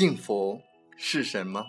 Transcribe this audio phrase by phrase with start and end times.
[0.00, 0.62] 幸福
[0.96, 1.66] 是什么？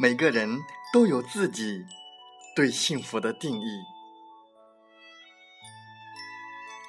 [0.00, 0.58] 每个人
[0.90, 1.84] 都有自己
[2.56, 3.82] 对幸福的定义。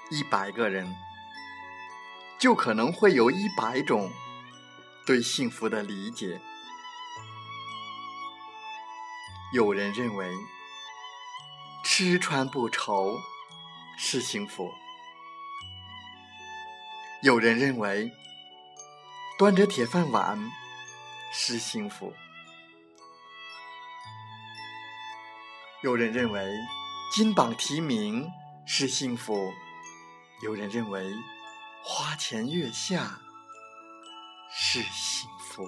[0.09, 0.95] 一百个人，
[2.39, 4.09] 就可能会有一百种
[5.05, 6.39] 对幸福的理解。
[9.51, 10.33] 有人认为，
[11.83, 13.19] 吃穿不愁
[13.97, 14.71] 是幸福。
[17.23, 18.11] 有人认为，
[19.39, 20.37] 端着铁饭碗
[21.31, 22.11] 是幸福；
[25.83, 26.45] 有人认为，
[27.13, 28.29] 金榜题名
[28.65, 29.53] 是幸福；
[30.41, 31.09] 有人认为，
[31.81, 33.21] 花前月下
[34.51, 35.65] 是幸福。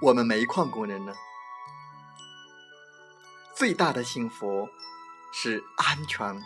[0.00, 1.12] 我们煤矿工人呢？
[3.54, 4.68] 最大的幸福
[5.32, 6.42] 是安全，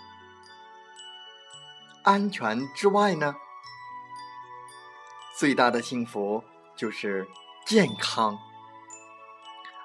[2.05, 3.35] 安全之外呢，
[5.35, 6.45] 最大的幸福
[6.77, 7.27] 就是
[7.65, 8.39] 健康。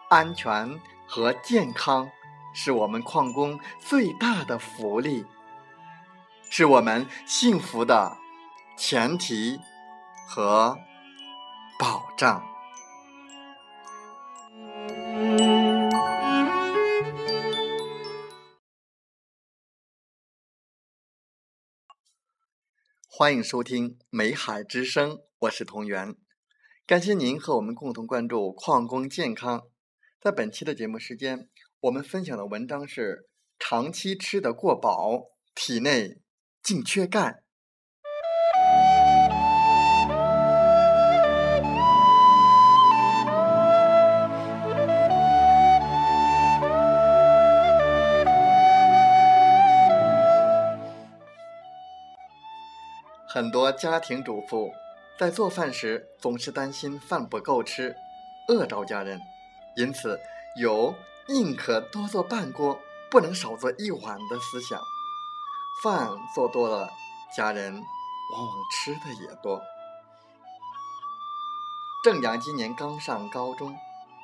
[0.10, 2.12] 安全和健康
[2.54, 5.26] 是我们矿工最大的福利，
[6.50, 8.18] 是我们幸福的
[8.78, 9.62] 前提
[10.28, 10.78] 和
[11.80, 12.44] 保障。
[23.24, 26.14] 欢迎收听《美海之声》，我是同源。
[26.86, 29.62] 感谢您和我们共同关注矿工健康。
[30.20, 31.48] 在本期的节目时间，
[31.80, 36.20] 我们分享的文章是：长期吃得过饱，体内
[36.62, 37.43] 竟缺钙。
[53.44, 54.72] 很多家庭主妇
[55.20, 57.94] 在做饭时总是担心饭不够吃，
[58.48, 59.20] 饿着家人，
[59.76, 60.18] 因此
[60.58, 60.96] 有
[61.28, 62.80] 宁可多做半锅，
[63.12, 64.80] 不能少做一碗的思想。
[65.84, 66.90] 饭做多了，
[67.36, 69.62] 家人往往吃的也多。
[72.02, 73.76] 正阳今年刚上高中，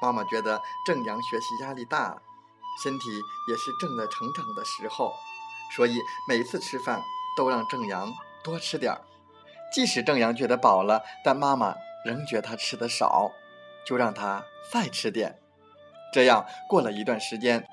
[0.02, 2.22] 妈妈觉得正阳学习压力大，
[2.82, 5.14] 身体也是正在成长的时候，
[5.76, 7.04] 所以每次吃饭
[7.36, 8.10] 都让正阳。
[8.42, 9.02] 多吃点儿，
[9.72, 13.32] 即使正阳觉得饱了，但妈妈仍觉他吃的少，
[13.86, 15.36] 就让他再吃点。
[16.12, 17.64] 这样过了一段时间，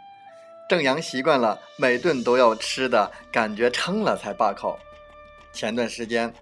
[0.69, 4.79] 正阳习惯了每顿都要吃的感觉，撑了才罢口。
[5.53, 6.35] 前段时间，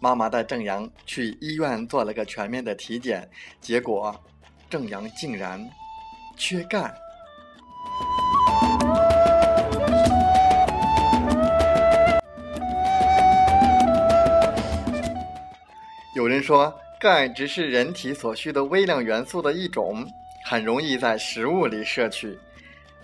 [0.00, 3.28] 妈妈带正阳去医院做了个全面的体检，
[3.60, 4.18] 结果
[4.70, 5.68] 正阳竟然
[6.36, 6.94] 缺钙。
[16.14, 20.06] 有人说，钙只是人体所需的微量元素的一种，
[20.44, 22.38] 很容易在食物里摄取。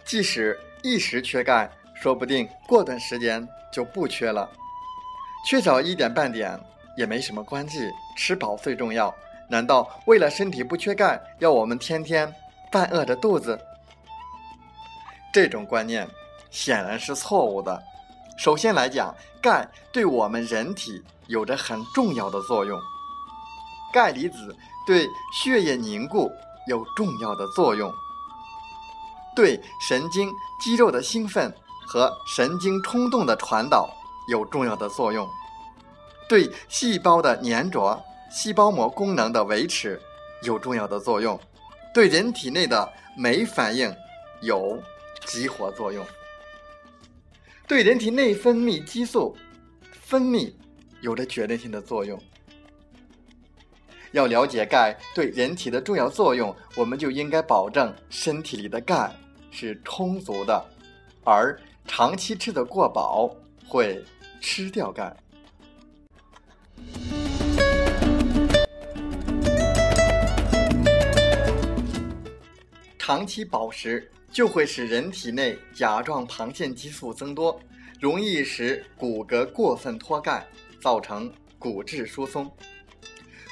[0.04, 4.48] 即使一时缺钙，说不定过段时间就不缺了。
[5.48, 6.58] 缺少一点半点
[6.96, 9.12] 也没什么关系，吃饱最重要。
[9.48, 12.32] 难道为了身体不缺钙，要我们天天
[12.70, 13.58] 半饿着肚子？
[15.32, 16.06] 这种观念
[16.52, 17.82] 显然是错误的。
[18.36, 22.80] 首先来讲，钙对我们人体有着很重要的作用。
[23.92, 24.56] 钙离子
[24.86, 26.30] 对血液凝固
[26.66, 27.92] 有重要的作用，
[29.34, 30.30] 对神经
[30.60, 31.52] 肌肉的兴奋
[31.86, 33.88] 和神经冲动的传导
[34.28, 35.28] 有重要的作用，
[36.28, 38.00] 对细胞的粘着、
[38.30, 40.00] 细胞膜功能的维持
[40.42, 41.38] 有重要的作用，
[41.92, 43.92] 对人体内的酶反应
[44.40, 44.80] 有
[45.24, 46.04] 激活作用，
[47.66, 49.36] 对人体内分泌激素
[50.00, 50.52] 分泌
[51.00, 52.20] 有着决定性的作用。
[54.12, 59.14] 要了解钙对人体的重要作用，我们就应该保证身体里的钙
[59.52, 60.64] 是充足的，
[61.24, 63.32] 而长期吃的过饱
[63.68, 64.04] 会
[64.40, 65.16] 吃掉钙。
[72.98, 77.60] 长期饱食就会使人体内甲状旁腺激素增多，
[78.00, 80.44] 容易使骨骼过分脱钙，
[80.80, 82.50] 造成骨质疏松。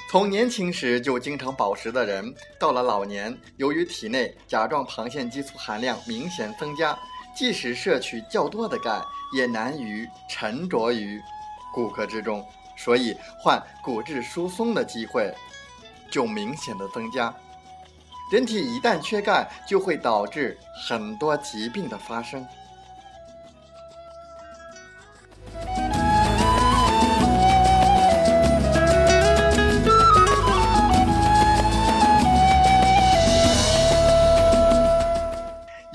[0.09, 6.97] 从年轻时就经常饱食的人，到了老年，由于体内甲状旁腺激素含量明显增加，
[7.35, 8.99] 即使摄取较多的钙，
[9.35, 11.21] 也难于沉着于
[11.71, 12.43] 骨骼之中，
[12.75, 15.31] 所以患骨质疏松的机会
[16.09, 17.31] 就明显的增加。
[18.31, 20.57] 人体一旦缺钙，就会导致
[20.87, 22.43] 很多疾病的发生，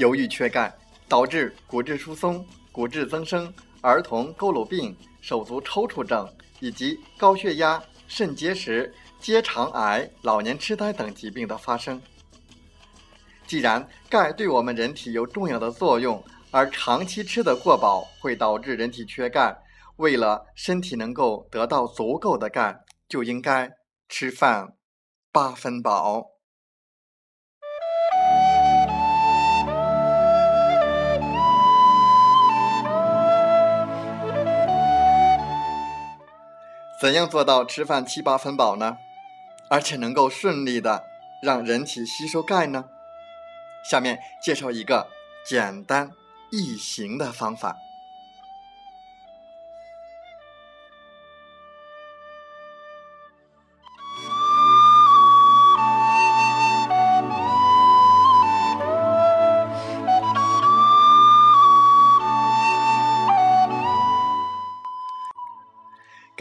[0.05, 0.71] 由于缺钙，
[1.09, 6.31] 导致骨质疏松、骨质增生、儿童佝偻病、手足抽搐症
[6.61, 11.99] 以及高血压、肾结石、结肠癌、老年痴呆等疾病的发生。
[13.47, 19.57] 既然钙对我们人体有重要的作用，而长期吃的过饱会导致人体缺钙，
[19.97, 22.79] 为了身体能够得到足够的钙，
[23.09, 23.73] 就应该
[24.11, 24.75] 吃饭
[25.33, 26.34] 八分饱。
[37.05, 38.97] 怎样做到吃饭七八分饱呢？
[39.69, 41.05] 而且能够顺利的
[41.43, 42.87] 让人体吸收钙呢？
[43.91, 45.07] 下面介绍一个
[45.47, 46.11] 简单
[46.51, 47.77] 易行的方法。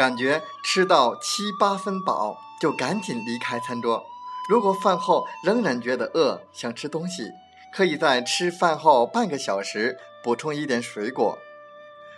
[0.04, 4.04] 感觉吃到七八分饱，就赶紧离开餐桌。
[4.50, 7.32] 如果饭后仍然觉得饿，想吃东西，
[7.74, 11.38] 可以在吃饭后半个小时补充一点水果。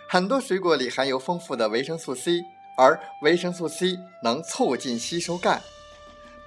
[0.08, 2.42] 很多水果里含有丰富的维生素 C，
[2.76, 5.60] 而维生素 C 能促进吸收钙。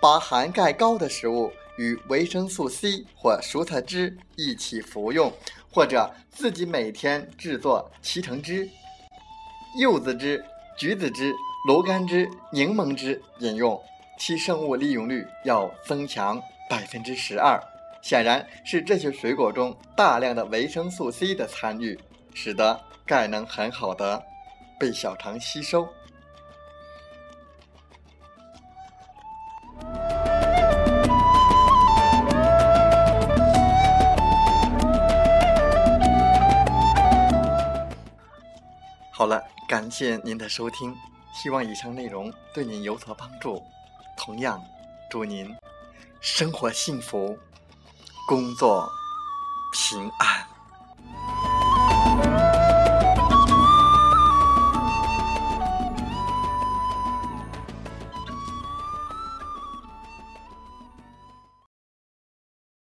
[0.02, 5.32] 把含钙高的食物与维生素 C 或蔬菜汁一起服用，
[5.72, 8.68] 或者自己每天制作脐橙汁、
[9.80, 10.44] 柚子汁、
[10.80, 11.36] 橘子汁、
[11.68, 13.78] 芦柑汁、柠檬汁饮用。
[14.18, 17.58] 其生物利用率要增强百分之十二，
[18.02, 21.98] 显然是这些水果中大量的维生素 C 的参与，
[22.34, 24.22] 使得钙能很好的
[24.78, 25.88] 被小肠吸收。
[39.12, 40.98] 好了，感谢您的收听，
[41.32, 43.64] 希望以上内容对您有所帮助。
[44.18, 44.60] 同样，
[45.12, 45.56] 祝您
[46.20, 47.38] 生活幸福，
[48.28, 48.90] 工作
[49.72, 50.49] 平安。